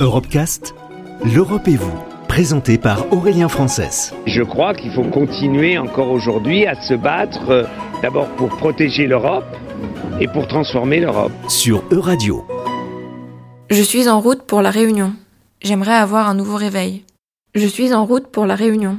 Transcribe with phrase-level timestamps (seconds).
[0.00, 0.76] Europecast,
[1.24, 1.98] l'Europe et vous,
[2.28, 4.14] présenté par Aurélien Frances.
[4.26, 7.64] Je crois qu'il faut continuer encore aujourd'hui à se battre euh,
[8.00, 9.56] d'abord pour protéger l'Europe
[10.20, 11.32] et pour transformer l'Europe.
[11.48, 12.46] Sur Euradio.
[13.70, 15.14] Je suis en route pour la Réunion.
[15.62, 17.02] J'aimerais avoir un nouveau réveil.
[17.56, 18.98] Je suis en route pour la Réunion.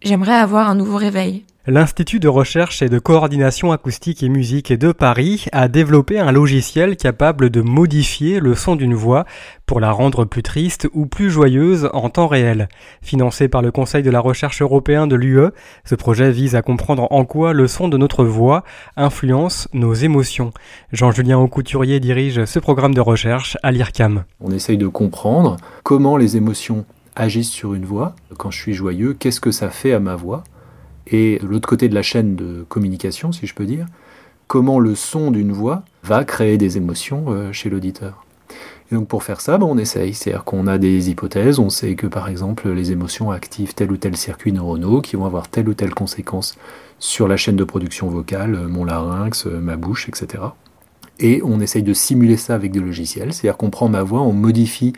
[0.00, 1.44] J'aimerais avoir un nouveau réveil.
[1.68, 6.96] L'Institut de recherche et de coordination acoustique et musique de Paris a développé un logiciel
[6.96, 9.26] capable de modifier le son d'une voix
[9.64, 12.68] pour la rendre plus triste ou plus joyeuse en temps réel.
[13.00, 15.52] Financé par le Conseil de la recherche européen de l'UE,
[15.84, 18.64] ce projet vise à comprendre en quoi le son de notre voix
[18.96, 20.52] influence nos émotions.
[20.90, 24.24] Jean-Julien Aucouturier dirige ce programme de recherche à l'IRCAM.
[24.40, 26.84] On essaye de comprendre comment les émotions
[27.14, 28.16] agissent sur une voix.
[28.36, 30.42] Quand je suis joyeux, qu'est-ce que ça fait à ma voix?
[31.06, 33.86] Et de l'autre côté de la chaîne de communication, si je peux dire,
[34.46, 38.26] comment le son d'une voix va créer des émotions euh, chez l'auditeur.
[38.90, 41.94] Et donc pour faire ça, ben, on essaye, c'est-à-dire qu'on a des hypothèses, on sait
[41.94, 45.68] que par exemple les émotions activent tel ou tel circuit neuronaux qui vont avoir telle
[45.68, 46.56] ou telle conséquence
[46.98, 50.44] sur la chaîne de production vocale, euh, mon larynx, euh, ma bouche, etc.
[51.18, 54.32] Et on essaye de simuler ça avec des logiciels, c'est-à-dire qu'on prend ma voix, on
[54.32, 54.92] modifie,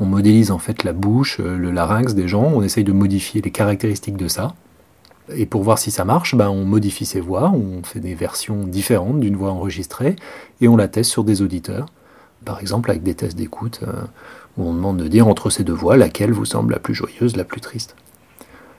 [0.00, 3.50] on modélise en fait la bouche, le larynx des gens, on essaye de modifier les
[3.50, 4.54] caractéristiques de ça,
[5.34, 8.64] et pour voir si ça marche, ben, on modifie ses voix, on fait des versions
[8.64, 10.16] différentes d'une voix enregistrée
[10.60, 11.86] et on la teste sur des auditeurs.
[12.44, 13.92] Par exemple, avec des tests d'écoute euh,
[14.56, 17.36] où on demande de dire entre ces deux voix laquelle vous semble la plus joyeuse,
[17.36, 17.96] la plus triste.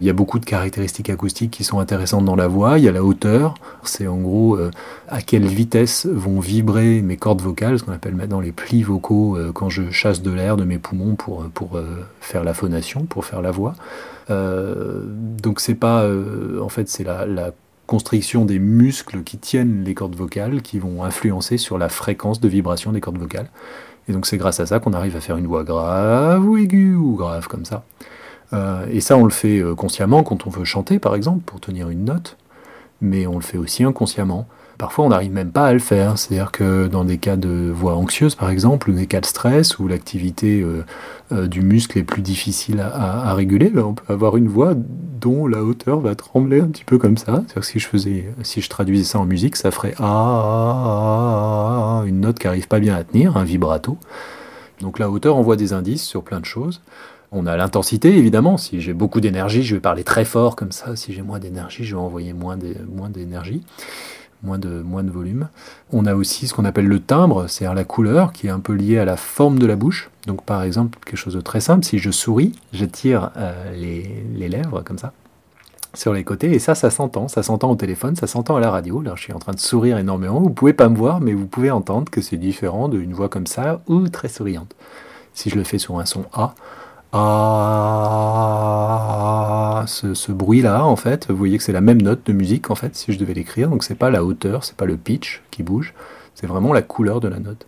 [0.00, 2.78] Il y a beaucoup de caractéristiques acoustiques qui sont intéressantes dans la voix.
[2.78, 4.70] Il y a la hauteur, c'est en gros euh,
[5.08, 9.36] à quelle vitesse vont vibrer mes cordes vocales, ce qu'on appelle maintenant les plis vocaux,
[9.36, 11.80] euh, quand je chasse de l'air de mes poumons pour, pour
[12.20, 13.74] faire la phonation, pour faire la voix.
[14.30, 17.52] Euh, donc c'est pas, euh, en fait, c'est la, la
[17.86, 22.48] constriction des muscles qui tiennent les cordes vocales qui vont influencer sur la fréquence de
[22.48, 23.48] vibration des cordes vocales.
[24.08, 26.94] Et donc c'est grâce à ça qu'on arrive à faire une voix grave ou aiguë
[26.94, 27.84] ou grave comme ça.
[28.52, 31.90] Euh, et ça on le fait consciemment quand on veut chanter par exemple pour tenir
[31.90, 32.36] une note,
[33.00, 34.46] mais on le fait aussi inconsciemment.
[34.78, 36.18] Parfois, on n'arrive même pas à le faire.
[36.18, 39.80] C'est-à-dire que dans des cas de voix anxieuse, par exemple, ou des cas de stress,
[39.80, 40.84] où l'activité euh,
[41.32, 45.48] euh, du muscle est plus difficile à, réguler, ben, on peut avoir une voix dont
[45.48, 47.32] la hauteur va trembler un petit peu comme ça.
[47.32, 52.20] C'est-à-dire que si je faisais, si je traduisais ça en musique, ça ferait ah, une
[52.20, 53.98] note qui n'arrive pas bien à tenir, un vibrato.
[54.80, 56.80] Donc la hauteur envoie des indices sur plein de choses.
[57.30, 58.56] On a l'intensité, évidemment.
[58.56, 60.96] Si j'ai beaucoup d'énergie, je vais parler très fort comme ça.
[60.96, 63.62] Si j'ai moins d'énergie, je vais envoyer moins d'énergie
[64.42, 65.48] moins de, moins de volume.
[65.92, 68.72] On a aussi ce qu'on appelle le timbre, c'est-à-dire la couleur, qui est un peu
[68.72, 70.10] liée à la forme de la bouche.
[70.26, 74.24] Donc par exemple, quelque chose de très simple, si je souris, je tire euh, les,
[74.34, 75.12] les, lèvres comme ça,
[75.94, 77.28] sur les côtés, et ça, ça s'entend.
[77.28, 79.00] Ça s'entend au téléphone, ça s'entend à la radio.
[79.00, 80.40] Là, je suis en train de sourire énormément.
[80.40, 83.46] Vous pouvez pas me voir, mais vous pouvez entendre que c'est différent d'une voix comme
[83.46, 84.74] ça ou très souriante.
[85.34, 86.54] Si je le fais sur un son A,
[87.12, 88.24] ah,
[89.86, 92.94] ce, bruit-là, en fait, vous voyez que c'est la même note de musique, en fait,
[92.96, 93.70] si je devais l'écrire.
[93.70, 95.94] Donc c'est pas la hauteur, c'est pas le pitch qui bouge,
[96.34, 97.66] c'est vraiment la couleur de la note.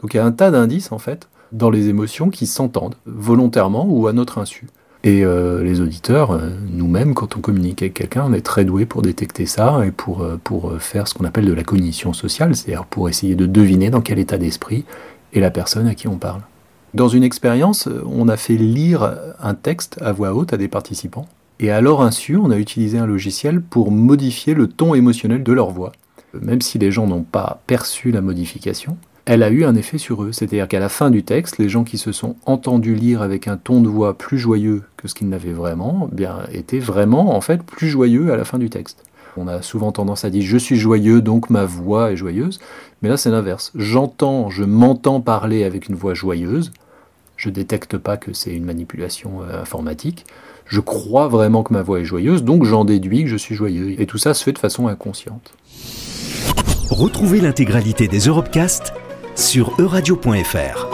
[0.00, 3.84] Donc il y a un tas d'indices, en fait, dans les émotions qui s'entendent, volontairement
[3.86, 4.66] ou à notre insu.
[5.04, 8.84] Et euh, les auditeurs, euh, nous-mêmes, quand on communique avec quelqu'un, on est très doués
[8.84, 12.56] pour détecter ça et pour, euh, pour faire ce qu'on appelle de la cognition sociale,
[12.56, 14.84] c'est-à-dire pour essayer de deviner dans quel état d'esprit
[15.32, 16.40] est la personne à qui on parle.
[16.94, 21.26] Dans une expérience, on a fait lire un texte à voix haute à des participants.
[21.60, 25.52] Et à leur insu, on a utilisé un logiciel pour modifier le ton émotionnel de
[25.52, 25.92] leur voix.
[26.40, 28.96] Même si les gens n'ont pas perçu la modification,
[29.28, 30.32] elle a eu un effet sur eux.
[30.32, 33.58] C'est-à-dire qu'à la fin du texte, les gens qui se sont entendus lire avec un
[33.58, 37.62] ton de voix plus joyeux que ce qu'ils n'avaient vraiment, bien, étaient vraiment en fait
[37.62, 39.04] plus joyeux à la fin du texte.
[39.36, 42.58] On a souvent tendance à dire je suis joyeux, donc ma voix est joyeuse.
[43.02, 43.70] Mais là, c'est l'inverse.
[43.74, 46.72] J'entends, je m'entends parler avec une voix joyeuse.
[47.36, 50.24] Je détecte pas que c'est une manipulation euh, informatique.
[50.64, 54.00] Je crois vraiment que ma voix est joyeuse, donc j'en déduis que je suis joyeux.
[54.00, 55.52] Et tout ça se fait de façon inconsciente.
[56.90, 58.94] Retrouvez l'intégralité des Europecast
[59.38, 60.87] sur euradio.fr.